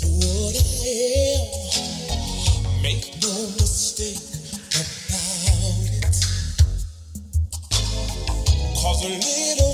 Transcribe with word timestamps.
for 0.00 0.08
what 0.08 0.54
I 0.56 0.86
am. 1.36 2.82
Make 2.82 3.04
no 3.22 3.32
mistake. 3.58 4.18
Cause 8.80 9.04
a 9.04 9.08
little 9.08 9.70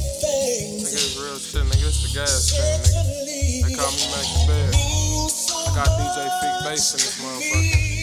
it's 0.97 1.17
real 1.19 1.39
shit, 1.39 1.63
nigga. 1.63 1.89
It's 1.89 2.03
the 2.03 2.19
gas 2.19 2.51
thing, 2.51 2.81
nigga. 2.83 3.69
They 3.69 3.75
call 3.75 3.91
me 3.93 3.97
the 3.99 4.45
Bear. 4.47 4.71
I 4.73 5.75
got 5.75 5.89
DJ 5.99 6.19
Fiqq 6.41 6.65
Based 6.65 6.95
in 6.95 7.01
this 7.01 7.17
motherfucker. 7.21 7.96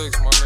816, 0.00 0.24
my 0.24 0.39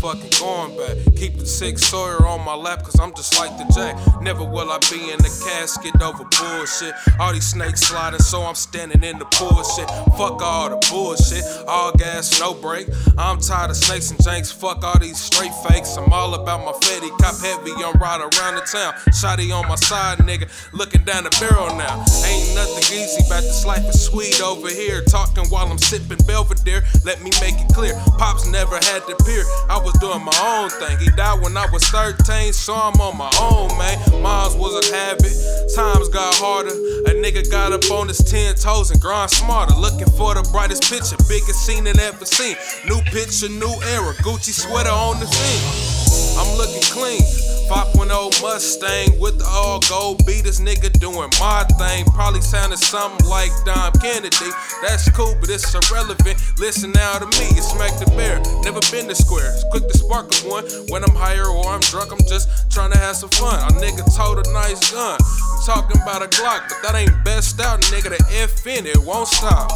motherfucking 0.00 0.40
going 0.40 0.76
back. 0.76 1.14
Keep 1.16 1.38
the 1.38 1.46
six 1.46 1.82
Sawyer 1.82 2.26
on 2.26 2.44
my 2.44 2.54
lap, 2.54 2.82
cause 2.82 2.98
I'm 3.00 3.14
just 3.14 3.38
like 3.38 3.56
the 3.58 3.64
Jack. 3.74 3.96
Never 4.22 4.44
will 4.44 4.70
I 4.70 4.78
be 4.90 5.10
in 5.10 5.18
the 5.18 5.30
casket 5.44 6.00
over 6.02 6.24
bullshit. 6.24 6.94
All 7.18 7.32
these 7.32 7.46
snakes 7.46 7.80
sliding, 7.80 8.20
so 8.20 8.42
I'm 8.42 8.54
standing 8.54 9.02
in 9.02 9.18
the 9.18 9.26
bullshit. 9.38 9.88
Fuck 10.16 10.42
all 10.42 10.70
the 10.70 10.80
bullshit, 10.90 11.44
all 11.68 11.92
gas, 11.92 12.40
no 12.40 12.54
break. 12.54 12.88
I'm 13.18 13.38
tired 13.40 13.70
of 13.70 13.76
snakes 13.76 14.10
and 14.10 14.18
janks, 14.20 14.52
fuck 14.52 14.82
all 14.84 14.98
these 14.98 15.18
straight 15.18 15.54
fakes. 15.66 15.96
I'm 15.96 16.12
all 16.12 16.34
about 16.34 16.64
my 16.64 16.72
fetty, 16.86 17.10
cop 17.18 17.38
heavy, 17.40 17.72
I'm 17.84 17.98
right 18.00 18.20
around 18.20 18.56
the 18.56 18.62
town. 18.62 18.94
Shotty 19.10 19.54
on 19.54 19.68
my 19.68 19.76
side, 19.76 20.18
nigga, 20.18 20.48
looking 20.72 21.04
down 21.04 21.24
the 21.24 21.30
barrel 21.40 21.74
now. 21.76 22.04
Ain't 22.24 22.54
nothing 22.54 22.84
easy, 22.96 23.22
but 23.28 23.42
this 23.42 23.64
life 23.66 23.84
is 23.88 24.04
sweet 24.04 24.40
over 24.40 24.68
here. 24.68 25.02
Talking 25.04 25.46
while 25.46 25.66
I'm 25.66 25.78
sipping 25.78 26.18
Belvedere, 26.26 26.82
let 27.04 27.22
me 27.22 27.30
make 27.40 27.60
it 27.60 27.68
clear. 27.74 27.94
Pops 28.18 28.46
never 28.46 28.76
had 28.76 29.00
to 29.06 29.16
peer, 29.24 29.44
I 29.68 29.78
was 29.82 29.89
doing 29.98 30.24
my 30.24 30.38
own 30.42 30.70
thing. 30.70 30.98
He 30.98 31.10
died 31.16 31.40
when 31.40 31.56
I 31.56 31.66
was 31.70 31.82
13, 31.88 32.52
so 32.52 32.74
I'm 32.74 33.00
on 33.00 33.16
my 33.16 33.30
own, 33.40 33.76
man. 33.78 34.22
Mine's 34.22 34.54
was 34.54 34.76
a 34.78 34.94
habit, 34.94 35.32
times 35.74 36.08
got 36.08 36.34
harder. 36.36 36.70
A 37.10 37.14
nigga 37.18 37.48
got 37.50 37.72
up 37.72 37.90
on 37.90 38.08
his 38.08 38.18
10 38.18 38.56
toes 38.56 38.90
and 38.90 39.00
grind 39.00 39.30
smarter. 39.30 39.74
Looking 39.74 40.10
for 40.16 40.34
the 40.34 40.48
brightest 40.52 40.84
picture, 40.84 41.16
biggest 41.28 41.66
scene 41.66 41.86
in 41.86 41.98
ever 41.98 42.24
seen. 42.24 42.56
New 42.88 43.00
picture, 43.10 43.48
new 43.48 43.74
era, 43.90 44.14
Gucci 44.22 44.52
sweater 44.52 44.90
on 44.90 45.18
the 45.20 45.26
scene. 45.26 45.99
I'm 46.38 46.56
looking 46.56 46.82
clean. 46.92 47.22
5.0 47.70 48.42
Mustang 48.42 49.20
with 49.20 49.38
the 49.38 49.46
all 49.46 49.78
gold 49.86 50.26
beaters, 50.26 50.58
nigga 50.58 50.90
doing 50.98 51.30
my 51.38 51.62
thing. 51.78 52.04
Probably 52.06 52.40
sounding 52.40 52.76
something 52.76 53.24
like 53.28 53.52
Dom 53.64 53.92
Kennedy. 54.02 54.50
That's 54.82 55.08
cool, 55.10 55.36
but 55.38 55.48
it's 55.48 55.70
irrelevant. 55.70 56.34
Listen 56.58 56.90
now 56.90 57.18
to 57.18 57.26
me, 57.38 57.46
it's 57.54 57.70
Mac 57.78 57.94
the 58.02 58.10
Bear. 58.18 58.42
Never 58.66 58.80
been 58.90 59.06
to 59.06 59.14
square. 59.14 59.54
It's 59.54 59.62
quick 59.70 59.86
to 59.86 59.96
spark 59.98 60.34
a 60.34 60.48
one. 60.48 60.66
When 60.90 61.04
I'm 61.04 61.14
higher 61.14 61.46
or 61.46 61.64
I'm 61.70 61.78
drunk, 61.86 62.10
I'm 62.10 62.26
just 62.26 62.50
trying 62.72 62.90
to 62.90 62.98
have 62.98 63.14
some 63.14 63.30
fun. 63.30 63.62
A 63.62 63.72
nigga 63.78 64.02
told 64.16 64.44
a 64.44 64.52
nice 64.52 64.90
gun. 64.90 65.20
I'm 65.22 65.62
talking 65.62 66.02
about 66.02 66.26
a 66.26 66.28
Glock, 66.34 66.66
but 66.66 66.82
that 66.82 66.98
ain't 66.98 67.14
best 67.24 67.60
out, 67.60 67.80
nigga. 67.94 68.10
The 68.10 68.18
F 68.42 68.66
in 68.66 68.84
it 68.84 68.98
won't 68.98 69.28
stop. 69.28 69.70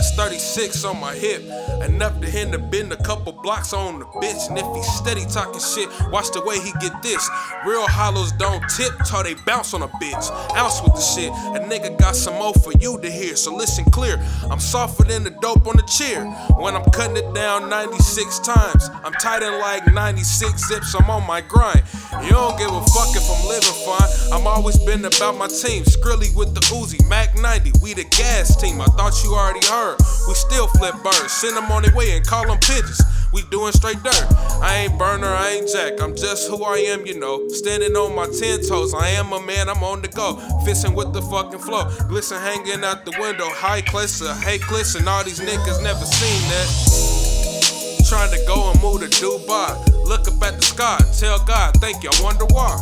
That's 0.00 0.14
36 0.14 0.82
on 0.86 0.98
my 0.98 1.14
hip. 1.14 1.42
Enough 1.86 2.22
to 2.22 2.26
him 2.26 2.52
to 2.52 2.58
bend 2.58 2.90
a 2.90 2.96
couple 3.02 3.34
blocks 3.34 3.74
on 3.74 3.98
the 3.98 4.06
bitch. 4.06 4.48
And 4.48 4.56
if 4.56 4.64
he 4.74 4.82
steady 4.82 5.26
talking 5.26 5.60
shit, 5.60 5.90
watch 6.10 6.30
the 6.30 6.40
way 6.40 6.58
he 6.58 6.72
get 6.80 7.02
this. 7.02 7.28
Real 7.66 7.86
hollows 7.86 8.32
don't 8.32 8.64
tip 8.70 8.94
till 9.04 9.22
they 9.22 9.34
bounce 9.44 9.74
on 9.74 9.82
a 9.82 9.88
bitch. 10.00 10.56
Ounce 10.56 10.80
with 10.80 10.94
the 10.94 11.02
shit. 11.02 11.28
A 11.28 11.60
nigga 11.68 11.98
got 11.98 12.16
some 12.16 12.32
more 12.36 12.54
for 12.54 12.72
you 12.80 12.98
to 12.98 13.10
hear, 13.10 13.36
so 13.36 13.54
listen 13.54 13.84
clear. 13.90 14.16
I'm 14.50 14.58
softer 14.58 15.04
than 15.04 15.22
the 15.22 15.32
dope 15.32 15.66
on 15.66 15.76
the 15.76 15.82
chair. 15.82 16.24
When 16.56 16.74
I'm 16.74 16.90
cutting 16.92 17.18
it 17.18 17.34
down 17.34 17.68
96 17.68 18.38
times, 18.38 18.88
I'm 19.04 19.12
tight 19.20 19.42
in 19.42 19.52
like 19.60 19.86
96 19.92 20.66
zips. 20.66 20.94
I'm 20.94 21.10
on 21.10 21.26
my 21.26 21.42
grind. 21.42 21.82
You 22.24 22.30
don't 22.30 22.56
give 22.56 22.72
a 22.72 22.80
fuck 22.96 23.12
if 23.12 23.28
I'm 23.28 23.46
living 23.46 23.76
fine. 23.84 24.08
I'm 24.32 24.46
always 24.46 24.78
been 24.78 25.04
about 25.04 25.36
my 25.36 25.48
team. 25.48 25.84
Skrilly 25.84 26.34
with 26.34 26.54
the 26.54 26.60
Uzi, 26.72 27.06
Mac 27.06 27.19
90. 27.50 27.72
We 27.82 27.94
the 27.94 28.04
gas 28.04 28.54
team. 28.54 28.80
I 28.80 28.86
thought 28.94 29.10
you 29.24 29.34
already 29.34 29.66
heard. 29.66 29.98
We 30.28 30.34
still 30.34 30.68
flip 30.68 30.94
birds. 31.02 31.32
Send 31.32 31.56
them 31.56 31.66
on 31.72 31.82
their 31.82 31.92
way 31.96 32.14
and 32.14 32.24
call 32.24 32.46
them 32.46 32.58
pigeons. 32.62 33.02
We 33.32 33.42
doing 33.50 33.72
straight 33.72 34.00
dirt. 34.04 34.26
I 34.62 34.86
ain't 34.86 34.96
burner, 34.96 35.26
I 35.26 35.58
ain't 35.58 35.66
jack. 35.66 36.00
I'm 36.00 36.14
just 36.14 36.48
who 36.48 36.62
I 36.62 36.78
am, 36.94 37.06
you 37.06 37.18
know. 37.18 37.48
Standing 37.48 37.96
on 37.96 38.14
my 38.14 38.26
ten 38.30 38.62
toes. 38.62 38.94
I 38.94 39.08
am 39.18 39.32
a 39.32 39.40
man, 39.42 39.68
I'm 39.68 39.82
on 39.82 40.00
the 40.00 40.06
go. 40.06 40.38
Fishing 40.64 40.94
with 40.94 41.12
the 41.12 41.22
fucking 41.22 41.58
flow. 41.58 41.90
Glisten 42.06 42.38
hanging 42.38 42.84
out 42.84 43.04
the 43.04 43.18
window. 43.18 43.50
High 43.50 43.82
cliffs, 43.82 44.22
uh, 44.22 44.32
hey 44.46 44.62
and 44.94 45.08
all 45.08 45.24
these 45.24 45.40
niggas 45.40 45.82
never 45.82 46.06
seen 46.06 46.40
that. 46.54 48.06
Trying 48.08 48.30
to 48.30 48.38
go 48.46 48.70
and 48.70 48.80
move 48.80 49.00
to 49.00 49.08
Dubai. 49.08 49.74
Look 50.06 50.28
up 50.28 50.40
at 50.46 50.54
the 50.54 50.62
sky, 50.62 50.98
tell 51.18 51.42
God, 51.44 51.74
thank 51.78 52.04
you, 52.04 52.10
I 52.12 52.22
wonder 52.22 52.46
why. 52.54 52.78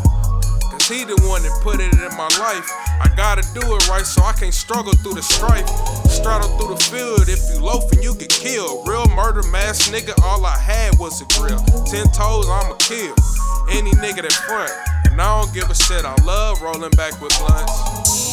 Cause 0.61 0.89
he 0.89 1.05
the 1.05 1.17
one 1.25 1.43
that 1.43 1.57
put 1.63 1.81
it 1.81 1.95
in 1.95 2.17
my 2.21 2.29
life. 2.37 2.88
I 3.01 3.09
gotta 3.17 3.43
do 3.55 3.61
it 3.75 3.89
right 3.89 4.05
so 4.05 4.23
I 4.23 4.33
can't 4.33 4.55
struggle 4.55 4.93
through 4.93 5.15
the 5.15 5.23
strife. 5.23 5.69
Straddle 6.09 6.49
through 6.59 6.75
the 6.75 6.83
field, 6.85 7.29
if 7.29 7.41
you 7.51 7.61
loafing, 7.61 8.03
you 8.03 8.15
get 8.15 8.31
killed. 8.31 8.89
Real 8.89 9.07
murder 9.15 9.43
mass 9.51 9.89
nigga, 9.89 10.21
all 10.23 10.45
I 10.45 10.57
had 10.57 10.99
was 10.99 11.21
a 11.21 11.27
grill. 11.39 11.63
Ten 11.87 12.07
toes, 12.11 12.49
I'ma 12.49 12.75
kill. 12.79 13.15
Any 13.71 13.93
nigga 13.93 14.23
that 14.23 14.33
front. 14.33 14.73
And 15.11 15.21
I 15.21 15.41
don't 15.41 15.53
give 15.55 15.71
a 15.71 15.75
shit, 15.75 16.05
I 16.05 16.15
love 16.25 16.61
rolling 16.63 16.91
back 16.91 17.21
with 17.21 17.37
blunts. 17.39 18.29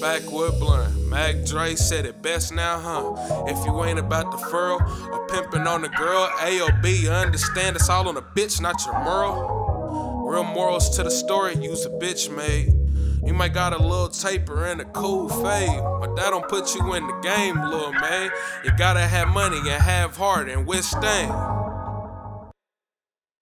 Backwood 0.00 0.58
blunt. 0.58 1.06
Mac 1.08 1.44
Dre 1.44 1.74
said 1.74 2.06
it 2.06 2.22
best 2.22 2.54
now, 2.54 2.78
huh? 2.78 3.44
If 3.46 3.62
you 3.66 3.84
ain't 3.84 3.98
about 3.98 4.32
the 4.32 4.38
furl 4.38 4.80
or 5.12 5.26
pimping 5.26 5.66
on 5.66 5.82
the 5.82 5.90
girl, 5.90 6.26
AOB, 6.38 7.10
understand 7.12 7.76
it's 7.76 7.90
all 7.90 8.08
on 8.08 8.14
the 8.14 8.22
bitch, 8.22 8.62
not 8.62 8.82
your 8.86 8.98
moral. 9.04 9.69
Morals 10.60 10.90
to 10.90 11.02
the 11.02 11.10
story, 11.10 11.56
use 11.56 11.86
a 11.86 11.88
bitch 11.88 12.30
made. 12.36 12.74
You 13.26 13.32
might 13.32 13.54
got 13.54 13.72
a 13.72 13.78
little 13.78 14.10
taper 14.10 14.66
and 14.66 14.78
a 14.82 14.84
cool 14.84 15.26
fade, 15.26 15.80
but 16.00 16.14
that 16.16 16.28
don't 16.28 16.46
put 16.50 16.74
you 16.74 16.92
in 16.92 17.06
the 17.06 17.18
game, 17.22 17.58
little 17.58 17.94
man. 17.94 18.30
You 18.62 18.70
gotta 18.76 19.00
have 19.00 19.28
money 19.28 19.56
and 19.56 19.82
have 19.82 20.18
heart 20.18 20.50
and 20.50 20.66
withstand. 20.66 21.30